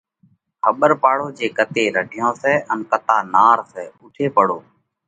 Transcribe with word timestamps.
کٻر 0.63 0.91
پاڙو 1.03 1.27
جي 1.37 1.47
ڪتي 1.57 1.83
رڍيون 1.95 2.31
سئہ 2.41 2.53
ان 2.71 2.79
ڪتا 2.91 3.17
نار 3.33 3.57
سئہ؟ 3.71 3.85
اُوٺي 3.99 4.25
پڙو، 4.35 4.57